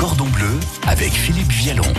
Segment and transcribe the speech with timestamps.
[0.00, 1.92] cordon bleu avec Philippe Vialon.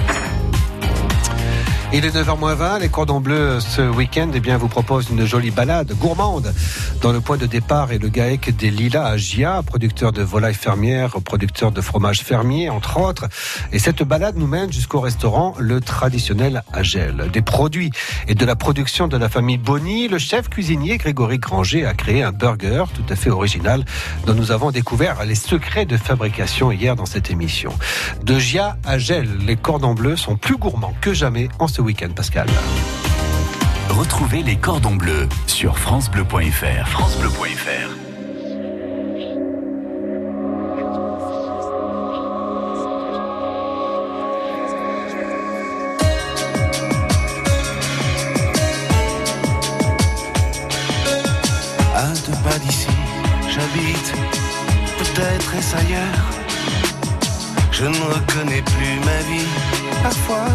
[1.93, 5.91] Il est 9h20, les cordons bleus ce week-end eh bien, vous proposent une jolie balade
[5.97, 6.53] gourmande
[7.01, 10.53] dans le point de départ et le GAEC des Lilas à Gia, producteur de volailles
[10.53, 13.27] fermières, producteur de fromage fermier, entre autres.
[13.73, 17.29] Et cette balade nous mène jusqu'au restaurant Le Traditionnel à Gel.
[17.33, 17.91] Des produits
[18.29, 22.23] et de la production de la famille Bonny, le chef cuisinier Grégory Granger a créé
[22.23, 23.83] un burger tout à fait original
[24.25, 27.73] dont nous avons découvert les secrets de fabrication hier dans cette émission.
[28.23, 32.09] De Gia à Gel, les cordons bleus sont plus gourmands que jamais en ce week-end,
[32.15, 32.47] Pascal.
[33.89, 36.87] Retrouvez les cordons bleus sur francebleu.fr.
[36.87, 37.97] francebleu.fr.
[51.95, 52.87] À deux pas d'ici,
[53.49, 54.13] j'habite,
[54.99, 56.31] peut-être est-ce ailleurs.
[57.71, 59.47] Je ne reconnais plus ma vie,
[60.03, 60.47] parfois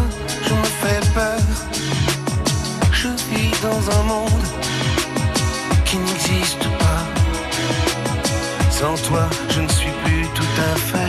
[0.43, 1.39] je me fais peur.
[2.91, 4.47] Je vis dans un monde
[5.85, 7.03] qui n'existe pas.
[8.71, 11.06] Sans toi, je ne suis plus tout à fait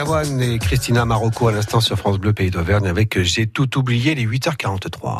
[0.00, 3.78] Marc Lavoine et Christina Marocco à l'instant sur France Bleu Pays d'Auvergne avec J'ai tout
[3.78, 5.18] oublié les 8h43.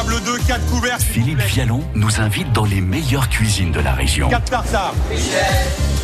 [0.00, 0.98] Table 2, 4 couverts.
[0.98, 4.30] Philippe Vialon nous invite dans les meilleures cuisines de la région.
[4.30, 4.94] 4 tartares.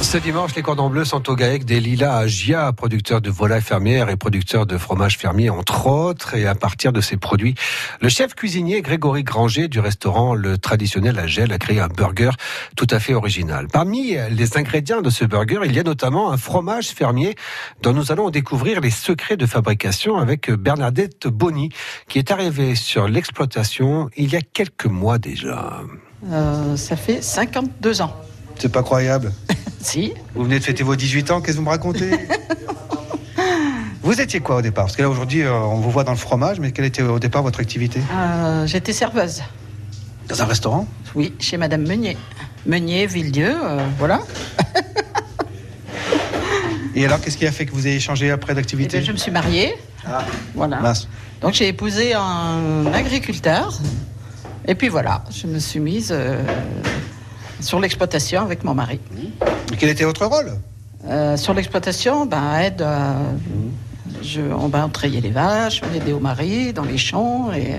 [0.03, 3.63] Ce dimanche, les cordons bleus sont au GAEC des Lilas à Gia, producteur de volailles
[3.63, 6.35] fermières et producteur de fromage fermier, entre autres.
[6.35, 7.55] Et à partir de ces produits,
[8.03, 12.33] le chef cuisinier Grégory Granger du restaurant Le Traditionnel à Gel a créé un burger
[12.77, 13.69] tout à fait original.
[13.73, 17.35] Parmi les ingrédients de ce burger, il y a notamment un fromage fermier
[17.81, 21.71] dont nous allons découvrir les secrets de fabrication avec Bernadette Bonny,
[22.09, 23.86] qui est arrivée sur l'exploitation
[24.17, 25.81] il y a quelques mois déjà.
[26.31, 28.15] Euh, ça fait 52 ans.
[28.59, 29.33] C'est pas croyable.
[29.81, 30.13] Si.
[30.35, 32.11] Vous venez de fêter vos 18 ans, qu'est-ce que vous me racontez?
[34.03, 34.85] Vous étiez quoi au départ?
[34.87, 37.19] Parce que là aujourd'hui, euh, on vous voit dans le fromage, mais quelle était au
[37.21, 38.01] départ votre activité?
[38.13, 39.43] Euh, J'étais serveuse.
[40.29, 40.89] Dans un restaurant?
[41.15, 42.17] Oui, chez Madame Meunier.
[42.67, 44.21] Meunier, Villedieu, euh, voilà.
[46.95, 48.97] Et alors, qu'est-ce qui a fait que vous ayez changé après d'activité?
[48.99, 49.75] Puis, je me suis mariée.
[50.07, 50.25] Ah,
[50.55, 50.81] Voilà.
[50.81, 51.09] mince.
[51.41, 53.79] Donc j'ai épousé un agriculteur.
[54.69, 56.43] Et puis voilà, je me suis mise euh,
[57.61, 58.99] sur l'exploitation avec mon mari.
[59.73, 60.53] Et quel était votre rôle?
[61.07, 63.13] Euh, sur l'exploitation, ben, aide, euh,
[64.23, 67.53] je, on va entrailler les vaches, on aidait au mari dans les champs.
[67.53, 67.77] Et,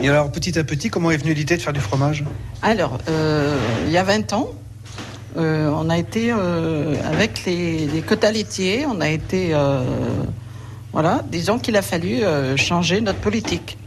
[0.00, 2.24] Et alors, petit à petit, comment est venue l'idée de faire du fromage?
[2.62, 2.98] Alors,
[3.86, 4.48] il y a 20 ans,
[5.36, 9.54] on a été avec les, les quotas laitiers, on a été.
[11.00, 13.78] Voilà, disons qu'il a fallu euh, changer notre politique.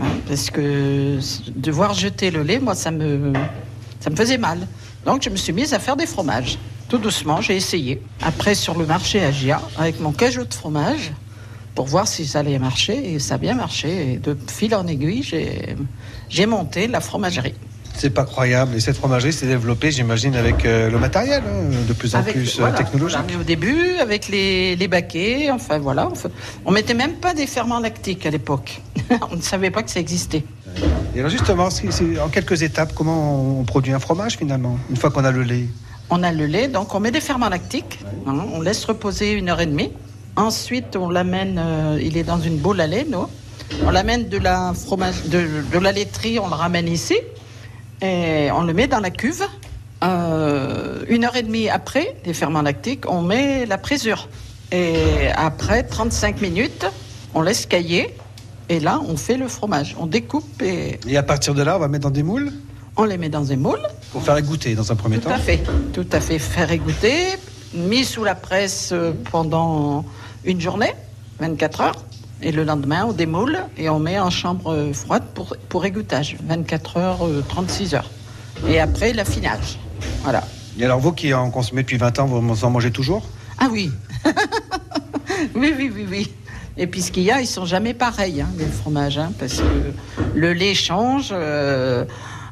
[0.00, 1.18] Hein, parce que
[1.54, 3.34] devoir jeter le lait, moi, ça me,
[4.00, 4.66] ça me faisait mal.
[5.04, 6.56] Donc, je me suis mise à faire des fromages.
[6.88, 8.00] Tout doucement, j'ai essayé.
[8.22, 11.12] Après, sur le marché à Gia, avec mon cajot de fromage,
[11.74, 14.14] pour voir si ça allait marcher, et ça a bien marché.
[14.14, 15.22] Et de fil en aiguille,
[16.30, 17.56] j'ai monté la fromagerie.
[17.96, 18.74] C'est pas croyable.
[18.76, 22.34] Et cette fromagerie s'est développée, j'imagine, avec euh, le matériel, hein, de plus en Avec-
[22.34, 23.18] plus euh, voilà, technologique.
[23.18, 23.32] voilà.
[23.36, 26.30] Mais au début, avec les, les baquets, enfin voilà, on, fait-
[26.66, 28.82] on mettait même pas des ferments lactiques à l'époque.
[29.30, 30.44] on ne savait pas que ça existait.
[31.14, 31.68] Et alors, justement,
[32.22, 35.66] en quelques étapes, comment on produit un fromage finalement, une fois qu'on a le lait?
[36.10, 39.48] On a le lait, donc on met des ferments lactiques, hein, on laisse reposer une
[39.48, 39.90] heure et demie.
[40.36, 43.26] Ensuite, on l'amène, euh, il est dans une boule à lait, nous.
[43.86, 47.14] On l'amène de la fromage, de, de la laiterie, on le ramène ici
[48.02, 49.44] et on le met dans la cuve.
[50.02, 54.28] Euh, une heure et demie après les ferments lactiques, on met la présure.
[54.72, 56.86] Et après 35 minutes,
[57.34, 58.14] on laisse cailler.
[58.68, 59.94] Et là, on fait le fromage.
[59.98, 62.52] On découpe et Et à partir de là, on va mettre dans des moules
[62.96, 63.82] on les met dans des moules.
[64.12, 65.34] pour faire égoutter dans un premier Tout temps.
[65.34, 65.60] à fait,
[65.92, 66.38] tout à fait.
[66.38, 67.24] Faire égoutter,
[67.74, 70.04] mis sous la presse euh, pendant
[70.44, 70.94] une journée,
[71.40, 72.04] 24 heures.
[72.44, 76.36] Et le lendemain, on démoule et on met en chambre euh, froide pour, pour égouttage,
[76.46, 78.10] 24 heures, euh, 36 heures.
[78.68, 79.78] Et après, l'affinage.
[80.22, 80.44] Voilà.
[80.78, 83.26] Et alors, vous qui en consommez depuis 20 ans, vous en mangez toujours?
[83.58, 83.90] Ah oui
[85.54, 86.32] Oui, oui, oui, oui.
[86.76, 89.54] Et puis ce qu'il y a, ils sont jamais pareils, hein, les fromages, hein, parce
[89.54, 89.92] que
[90.34, 92.04] le lait change euh,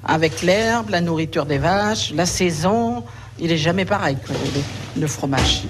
[0.04, 3.04] avec l'herbe, la nourriture des vaches, la saison.
[3.38, 4.64] Il est jamais pareil, quoi, le, lait,
[4.96, 5.64] le fromage.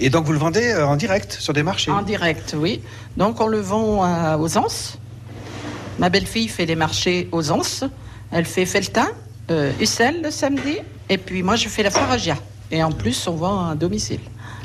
[0.00, 2.80] Et donc, vous le vendez euh, en direct sur des marchés En direct, oui.
[3.16, 4.98] Donc on le vend à- aux Anses.
[5.98, 7.84] Ma belle-fille fait les marchés aux Anses.
[8.32, 9.08] Elle fait Feltin,
[9.50, 10.78] euh, Ussel le samedi.
[11.08, 12.36] Et puis moi, je fais la foire à Gia.
[12.70, 14.18] Et en plus, on vend à domicile,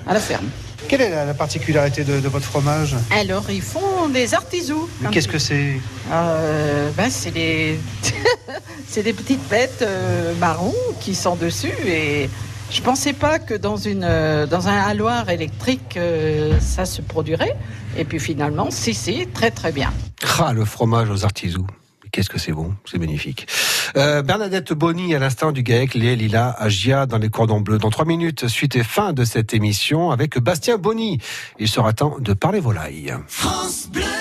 [0.08, 0.48] à la ferme.
[0.88, 4.90] Quelle est la, la particularité de, de votre fromage Alors, ils font des artisous.
[5.02, 5.74] Mais qu'est-ce que c'est
[6.12, 7.78] Euh, ben, c'est des...
[8.88, 12.28] c'est des petites bêtes euh, marron qui sont dessus et
[12.71, 17.56] je pensais pas que dans une euh, dans un haloir électrique euh, ça se produirait
[17.98, 19.92] et puis finalement si si très très bien.
[20.39, 21.68] Ah, le fromage aux artisous.
[22.12, 23.48] Qu'est-ce que c'est bon, c'est magnifique.
[23.95, 27.77] Euh, Bernadette Bonny, à l'instant du GAEC, les Lila Agia dans les cordons bleus.
[27.77, 31.19] Dans trois minutes, suite et fin de cette émission avec Bastien Bonny.
[31.60, 33.13] Il sera temps de parler volaille.
[33.27, 34.19] France Bleu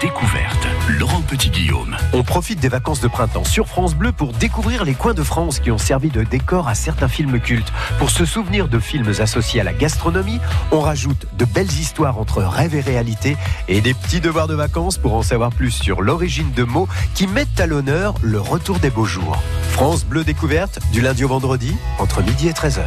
[0.00, 0.66] Découverte.
[0.98, 1.94] Laurent Petit-Guillaume.
[2.14, 5.60] On profite des vacances de printemps sur France Bleu pour découvrir les coins de France
[5.60, 7.70] qui ont servi de décor à certains films cultes.
[7.98, 10.40] Pour se souvenir de films associés à la gastronomie,
[10.70, 13.36] on rajoute de belles histoires entre rêve et réalité
[13.68, 17.26] et des petits devoirs de vacances pour en savoir plus sur l'origine de mots qui
[17.26, 19.42] mettent à l'honneur le retour des beaux jours.
[19.70, 22.84] France Bleu Découverte, du lundi au vendredi, entre midi et 13h.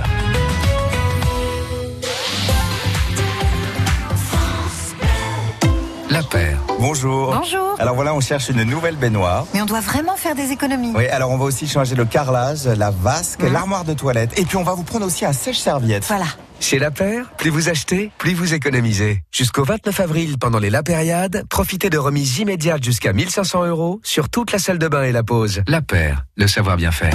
[6.79, 7.36] Bonjour.
[7.36, 7.75] Bonjour.
[7.79, 9.46] Alors voilà, on cherche une nouvelle baignoire.
[9.53, 10.91] Mais on doit vraiment faire des économies.
[10.96, 13.53] Oui, alors on va aussi changer le carrelage, la vasque, Mhm.
[13.53, 14.38] l'armoire de toilette.
[14.39, 16.05] Et puis on va vous prendre aussi un sèche-serviette.
[16.08, 16.25] Voilà.
[16.60, 19.22] Chez La Paire, plus vous achetez, plus vous économisez.
[19.32, 24.29] Jusqu'au 29 avril, pendant les La Périade, profitez de remises immédiates jusqu'à 1500 euros sur
[24.29, 25.63] toute la salle de bain et la pause.
[25.67, 27.13] La Paire, le savoir bien faire.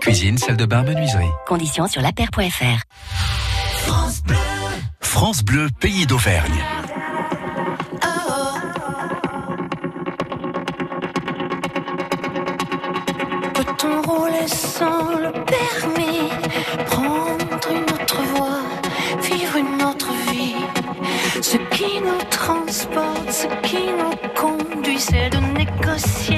[0.00, 1.26] Cuisine, salle de bain, menuiserie.
[1.46, 2.82] Conditions sur lapaire.fr.
[5.00, 6.62] France Bleu, pays d'Auvergne.
[21.50, 26.37] Ce qui nous transporte, ce qui nous conduit, c'est de négocier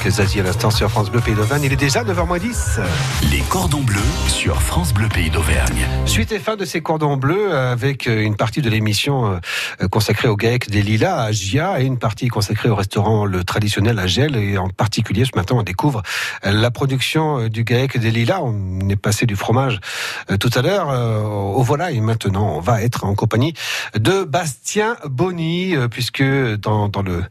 [0.00, 1.62] avec Zazie à l'instant sur France Bleu Pays d'Auvergne.
[1.64, 2.80] Il est déjà 9h10.
[3.30, 5.86] Les cordons bleus sur France Bleu Pays d'Auvergne.
[6.06, 9.38] Suite et fin de ces cordons bleus avec une partie de l'émission
[9.82, 13.44] euh, consacrée au GAEC des Lilas à Gia et une partie consacrée au restaurant le
[13.44, 16.02] traditionnel à Gel et en particulier ce matin on découvre
[16.44, 18.40] la production du GAEC des Lilas.
[18.42, 19.80] On est passé du fromage
[20.30, 22.00] euh, tout à l'heure euh, au volaille.
[22.00, 23.52] Maintenant on va être en compagnie
[23.94, 27.22] de Bastien Bonny puisque dans, dans le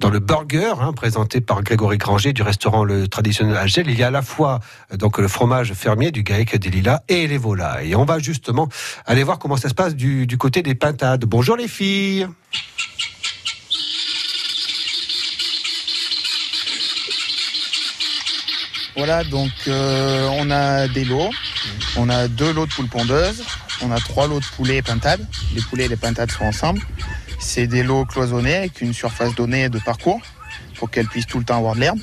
[0.00, 3.98] dans le burger hein, présenté par Grégory Granger du restaurant le traditionnel à Gel, il
[3.98, 4.60] y a à la fois
[4.96, 7.90] donc le fromage fermier du GAEC des Lilas et les volailles.
[7.90, 8.70] Et on va justement
[9.04, 11.26] aller voir comment ça se passe du, côté des pintades.
[11.26, 12.26] Bonjour les filles.
[18.96, 21.30] Voilà, donc euh, on a des lots.
[21.98, 23.44] On a deux lots de poules pondeuses.
[23.82, 25.26] On a trois lots de poulets pintades.
[25.54, 26.80] Les poulets et les pintades sont ensemble.
[27.38, 30.22] C'est des lots cloisonnés avec une surface donnée de parcours
[30.80, 32.00] pour qu'elles puissent tout le temps avoir de l'herbe.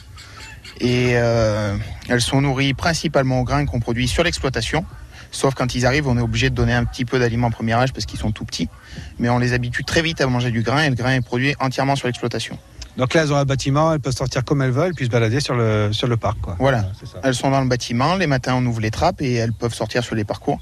[0.79, 1.75] Et euh,
[2.07, 4.85] elles sont nourries principalement au grain qu'on produit sur l'exploitation.
[5.31, 7.91] Sauf quand ils arrivent, on est obligé de donner un petit peu d'aliments premier âge
[7.91, 8.69] parce qu'ils sont tout petits.
[9.17, 11.55] Mais on les habitue très vite à manger du grain et le grain est produit
[11.59, 12.57] entièrement sur l'exploitation.
[12.97, 15.39] Donc là, elles ont un bâtiment, elles peuvent sortir comme elles veulent, puis se balader
[15.39, 16.39] sur le, sur le parc.
[16.41, 16.55] Quoi.
[16.59, 16.85] Voilà,
[17.23, 20.03] elles sont dans le bâtiment, les matins on ouvre les trappes et elles peuvent sortir
[20.03, 20.59] sur les parcours.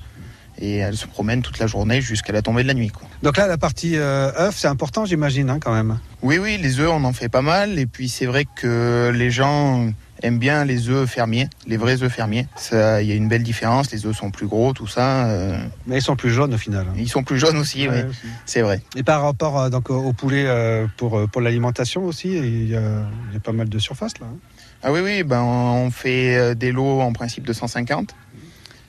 [0.59, 2.89] Et elles se promènent toute la journée jusqu'à la tombée de la nuit.
[2.89, 3.07] Quoi.
[3.24, 6.00] Donc là, la partie euh, œufs, c'est important, j'imagine, hein, quand même.
[6.21, 7.77] Oui, oui, les œufs, on en fait pas mal.
[7.77, 9.89] Et puis c'est vrai que les gens
[10.24, 12.47] aiment bien les œufs fermiers, les vrais œufs fermiers.
[12.55, 15.25] Ça, Il y a une belle différence, les œufs sont plus gros, tout ça.
[15.27, 15.57] euh,
[15.88, 16.85] Mais ils sont plus jaunes au final.
[16.89, 16.93] hein.
[16.97, 17.93] Ils sont plus jaunes aussi, oui.
[17.95, 18.19] Ouais, aussi.
[18.45, 18.81] C'est vrai.
[18.95, 22.81] Et par rapport euh, donc, au poulet euh, pour, pour l'alimentation aussi, il y, a,
[23.29, 24.27] il y a pas mal de surface là.
[24.31, 24.38] hein.
[24.83, 28.13] Ah oui, oui, ben on fait des lots en principe de 150,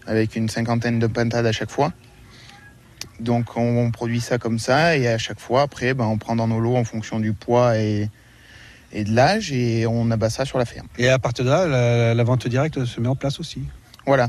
[0.06, 1.92] avec une cinquantaine de pintades à chaque fois.
[3.20, 6.48] Donc on, produit ça comme ça, et à chaque fois, après, ben, on prend dans
[6.48, 8.10] nos lots en fonction du poids et,
[8.92, 10.86] et de l'âge, et on abat ça sur la ferme.
[10.98, 13.62] Et à partir de là, la, la vente directe se met en place aussi.
[14.06, 14.28] Voilà.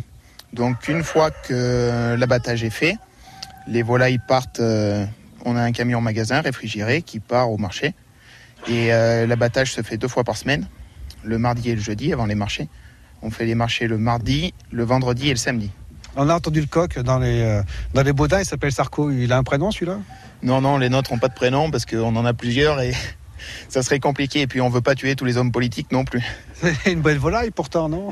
[0.53, 2.95] Donc une fois que l'abattage est fait,
[3.67, 4.61] les volailles partent.
[4.61, 5.05] euh,
[5.45, 7.93] on a un camion magasin réfrigéré qui part au marché.
[8.67, 10.67] Et euh, l'abattage se fait deux fois par semaine,
[11.23, 12.67] le mardi et le jeudi avant les marchés.
[13.21, 15.71] On fait les marchés le mardi, le vendredi et le samedi.
[16.15, 17.61] On a entendu le coq dans les, euh,
[17.93, 19.11] dans les Baudins, il s'appelle Sarko.
[19.11, 19.99] Il a un prénom celui-là?
[20.41, 22.93] Non, non, les nôtres n'ont pas de prénom parce qu'on en a plusieurs et
[23.69, 24.41] ça serait compliqué.
[24.41, 26.23] Et puis on veut pas tuer tous les hommes politiques non plus.
[26.61, 28.09] C'est une belle volaille pourtant, non?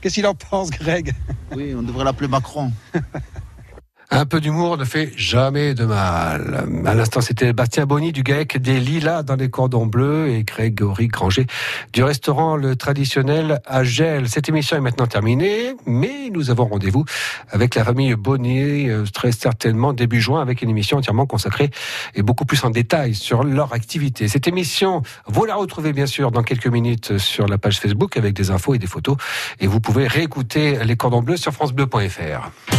[0.00, 1.12] Qu'est-ce qu'il en pense, Greg?
[1.54, 2.72] Oui, on devrait l'appeler Macron.
[4.10, 6.66] Un peu d'humour ne fait jamais de mal.
[6.86, 11.08] À l'instant, c'était Bastien Bonny du GAEC des Lilas dans les cordons bleus et Grégory
[11.08, 11.46] Granger
[11.92, 14.26] du restaurant Le Traditionnel à Gel.
[14.30, 17.04] Cette émission est maintenant terminée, mais nous avons rendez-vous
[17.50, 21.70] avec la famille Bonny euh, très certainement début juin avec une émission entièrement consacrée
[22.14, 24.26] et beaucoup plus en détail sur leur activité.
[24.26, 28.32] Cette émission, vous la retrouvez bien sûr dans quelques minutes sur la page Facebook avec
[28.32, 29.18] des infos et des photos
[29.60, 32.78] et vous pouvez réécouter les cordons bleus sur francebleu.fr.